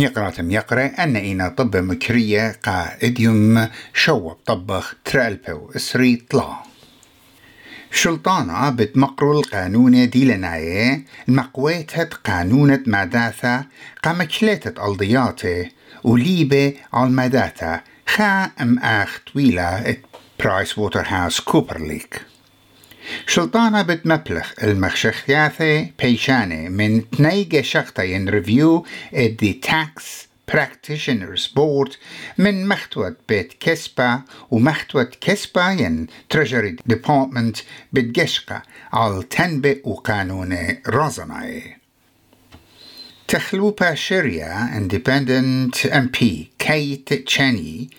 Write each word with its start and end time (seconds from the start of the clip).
يقرأ 0.00 0.32
يقرأ 0.38 0.86
أن 0.86 1.16
إنا 1.16 1.48
طب 1.48 1.76
مكرية 1.76 2.56
قائديوم 2.62 3.68
شوب 3.94 4.32
طبخ 4.46 4.94
ترالبو 5.04 5.70
إسري 5.76 6.16
طلا. 6.30 6.56
شلطانة 7.92 8.70
بتمقرو 8.70 9.40
القانون 9.40 10.10
دي 10.10 10.24
لناية 10.24 11.04
المقويتة 11.28 12.04
قانونة 12.04 12.80
ماداثة 12.86 13.64
قامكليتة 14.02 14.86
ألضياته 14.86 15.70
وليبة 16.04 16.74
على 16.92 17.10
ماداثة 17.10 17.80
خا 18.06 18.44
أم 18.60 18.78
آخ 18.78 19.20
طويلة 19.32 19.96
برايس 20.40 20.78
ووتر 20.78 21.04
هاوس 21.06 21.40
كوبر 21.40 21.78
ليك 21.80 22.20
شلطانة 23.26 23.82
بتمبلخ 23.82 24.52
المخشخياثة 24.62 25.90
بيشانة 26.02 26.68
من 26.68 27.10
تنيجة 27.10 27.60
شخطين 27.60 28.28
ريفيو 28.28 28.86
دي 29.12 29.52
تاكس 29.52 30.28
Practitioners 30.52 31.42
Board 31.56 31.96
من 32.38 32.68
مختوة 32.68 33.16
بيت 33.28 33.52
كسبا 33.60 34.22
ومختوة 34.50 35.10
كسبا 35.20 35.70
ين 35.70 36.06
Treasury 36.34 36.92
Department 36.92 37.62
بتجشقة 37.92 38.62
على 38.92 39.22
تنبئ 39.22 39.80
وقانون 39.88 40.58
رازناي 40.86 41.77
تخلوبة 43.28 43.94
شريا 43.94 44.76
اندبندنت 44.76 45.86
ام 45.86 46.10
بي 46.20 46.50
كيت 46.58 47.12
تشاني 47.14 47.90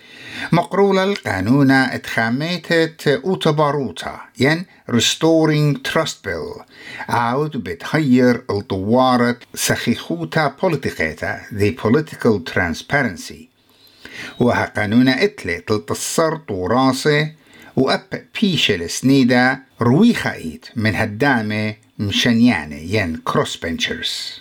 مقرولة 0.52 1.04
القانون 1.04 1.70
اتخاميتت 1.70 3.08
اوتباروتا 3.08 4.20
ين 4.40 4.64
restoring 4.90 5.78
trust 5.92 6.16
bill 6.26 6.62
عود 7.08 7.56
بتغير 7.56 8.44
الطوارة 8.50 9.36
سخيخوتا 9.54 10.54
بوليتيكيتا 10.62 11.40
the 11.50 11.82
political 11.82 12.52
transparency. 12.52 13.48
وها 14.40 14.64
قانون 14.76 15.08
إتلي 15.08 15.60
تلتصر 15.60 16.36
طوراسي 16.36 17.32
وأب 17.76 18.24
بيش 18.40 18.70
السنيدة 18.70 19.62
رويخايت 19.82 20.66
من 20.76 20.94
هدامة 20.94 21.74
مشنيانة 21.98 22.76
ين 22.76 23.16
كروس 23.24 23.56
بنشرز 23.56 24.40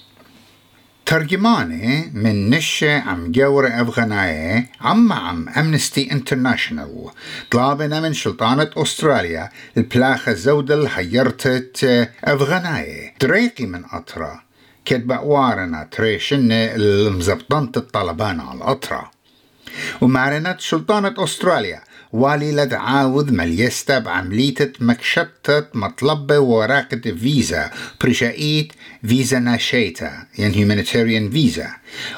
ترجماني 1.10 2.12
من 2.14 2.50
نشة 2.50 3.00
عم 3.00 3.32
جورة 3.32 3.68
أفغانية 3.68 4.70
عم 4.82 5.14
عم 5.14 5.50
أمنستي 5.50 6.12
انترناشنال 6.12 7.10
طلابنا 7.52 8.00
من 8.00 8.14
سلطانة 8.14 8.70
أستراليا 8.78 9.50
البلاخة 9.78 10.34
زودة 10.34 10.90
حيرتت 10.90 12.10
أفغانية. 12.24 13.14
دريقي 13.22 13.66
من 13.66 13.84
أطرا. 13.92 14.42
كتبة 14.86 15.20
وارنا 15.20 15.88
تريشن 15.92 16.52
المزبطنت 16.52 17.78
الطلبان 17.78 18.40
على 18.40 18.58
الأطرا. 18.58 19.12
ومعرنت 20.02 20.62
سلطانة 20.62 21.14
أستراليا. 21.18 21.82
والي 22.14 22.52
لد 22.52 22.74
عاوذ 22.74 23.34
مليستا 23.34 24.00
بعملية 24.00 24.74
مكشطة 24.80 25.68
مطلبة 25.74 26.40
وراقة 26.40 27.02
فيزا 27.02 27.72
برشايت 28.02 28.74
فيزا 29.04 29.40
ناشيتا 29.40 30.12
يعني 30.38 30.54
humanitarian 30.66 31.34
فيزا 31.34 31.70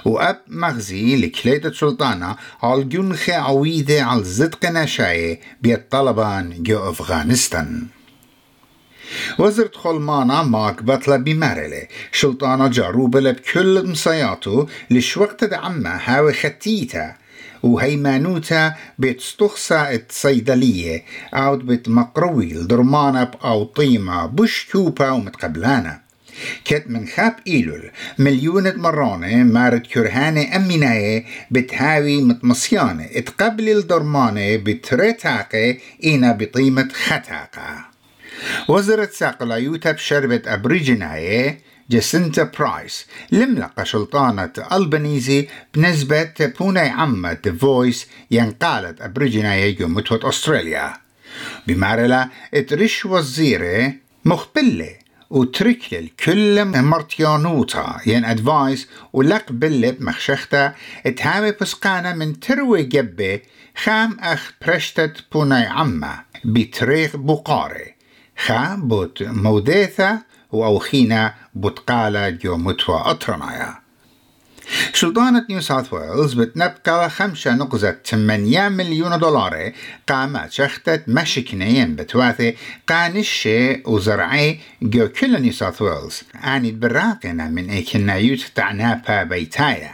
وأب 0.05 0.41
مغزي 0.47 1.15
لكليدة 1.15 1.71
سلطانة 1.73 2.35
على 2.63 2.83
جنخة 2.83 3.33
عويدة 3.33 4.03
على 4.03 4.23
زدق 4.23 4.65
ناشاية 4.65 5.39
بيت 5.61 5.95
جو 6.59 6.89
أفغانستان. 6.89 7.87
وزرت 9.39 9.75
خلمانا 9.75 10.43
ماك 10.43 10.83
بطلة 10.83 11.17
بمارلة 11.17 11.87
شلطانة 12.11 12.67
جاروبة 12.67 13.31
بكل 13.31 13.87
مصياته 13.87 14.67
لشوقت 14.91 15.43
دعمة 15.43 15.89
هاوي 15.89 16.33
ختيتا 16.33 17.15
وهيمانوتا 17.63 18.73
بتستخصى 18.99 19.99
الصيدلية. 20.09 21.03
أو 21.33 21.57
بتمقروي 21.57 22.51
الدرمانة 22.51 23.31
أو 23.43 23.63
طيمة 23.63 24.25
بش 24.25 24.67
كوبا 24.71 25.11
ومتقبلانة. 25.11 26.11
كت 26.65 26.83
من 26.87 27.07
خاب 27.07 27.35
إيلول 27.47 27.91
مليونة 28.19 28.73
مرانة 28.77 29.43
مارد 29.43 29.81
كرهانة 29.81 30.55
أميناية 30.55 31.25
بتهاوي 31.51 32.21
متمصيانة. 32.21 33.07
اتقبل 33.11 33.69
الدرمانة 33.69 34.55
بترتاقة 34.55 35.77
إينا 36.03 36.31
بطيمة 36.31 36.87
ختاقة. 36.93 37.85
وزرت 38.67 39.13
ساقلايوتا 39.13 39.91
بشربة 39.91 40.41
أبريجناية 40.45 41.59
جاسنتا 41.91 42.43
برايس 42.43 43.05
لملقى 43.31 43.85
شلطانة 43.85 44.53
ألبانيزي 44.71 45.47
بنسبة 45.75 46.33
بوني 46.59 46.79
عمة 46.79 47.37
The 47.47 47.51
Voice 47.63 48.07
ينقالت 48.31 49.01
يجو 49.45 49.87
متوت 49.87 50.25
أستراليا. 50.25 50.93
بمارلا 51.67 52.29
اترش 52.53 53.05
وزيرة 53.05 53.93
مخبلة 54.25 54.95
وتركل 55.29 56.07
كل 56.25 56.65
مرتيانوتا 56.65 57.97
ين 58.05 58.25
أدفايس 58.25 58.87
ولق 59.13 59.51
بلب 59.51 60.01
مخشختا 60.01 60.73
اتهاوي 61.05 61.51
بسقانا 61.61 62.15
من 62.15 62.39
تروي 62.39 62.83
جبة 62.83 63.39
خام 63.75 64.17
أخ 64.19 64.51
برشتت 64.67 65.17
بوني 65.31 65.65
عمة 65.65 66.19
بتريخ 66.45 67.15
بقاري 67.15 67.95
خا 68.37 68.75
بوت 68.75 69.23
موديثا 69.23 70.30
وأوخينا 70.51 71.33
بتقالة 71.55 72.29
جو 72.29 72.57
متوى 72.57 73.01
أطرنايا 73.05 73.81
سلطانة 74.93 75.45
نيو 75.49 75.61
ساوث 75.61 75.93
ويلز 75.93 76.33
بتنبقى 76.33 77.09
خمسة 77.09 77.53
نقزة 77.53 77.97
8 78.05 78.69
مليون 78.69 79.19
دولار 79.19 79.71
قامت 80.07 80.51
شختت 80.51 81.03
مشكنين 81.07 81.95
بتواثي 81.95 82.55
قانشة 82.87 83.81
وزرعي 83.85 84.59
جو 84.81 85.07
كل 85.07 85.41
نيو 85.41 85.51
ساوث 85.51 85.81
ويلز. 85.81 86.21
آني 86.45 86.71
براقنا 86.71 87.49
من 87.49 87.69
ايكنايوت 87.69 88.51
تعنابا 88.55 89.23
بيتايا. 89.23 89.91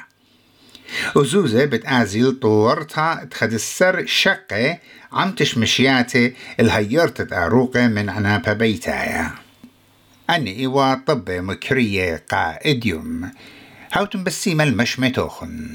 وزوزة 1.16 1.66
بتآزيل 1.66 2.40
طورتها 2.40 3.24
تخدسر 3.32 4.06
شقة 4.06 4.78
عم 5.12 5.32
تشمشياتي 5.32 6.34
الهيرت 6.60 7.34
أروقة 7.34 7.88
من 7.88 8.10
عنابا 8.10 8.54
بيتايا. 8.54 9.47
أني 10.30 10.60
إيوا 10.60 10.94
طب 10.94 11.32
مكرية 11.32 12.24
قائديوم. 12.32 13.32
هاوتن 13.94 14.24
بسيمة 14.24 14.64
المشمتوخن. 14.64 15.70